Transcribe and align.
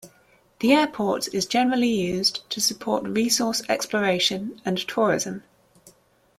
The 0.61 0.73
airport 0.73 1.31
is 1.31 1.45
generally 1.45 1.89
used 1.91 2.49
to 2.49 2.59
support 2.59 3.03
resource 3.03 3.61
exploration 3.69 4.59
and 4.65 4.75
tourism. 4.87 5.43